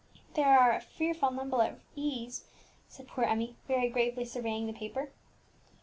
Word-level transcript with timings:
"There 0.33 0.57
are 0.59 0.71
a 0.71 0.81
fearful 0.81 1.29
number 1.29 1.61
of 1.61 1.79
E's," 1.95 2.45
said 2.87 3.07
poor 3.07 3.23
Emmie, 3.23 3.55
very 3.67 3.87
gravely 3.87 4.25
surveying 4.25 4.65
the 4.65 4.73
paper. 4.73 5.11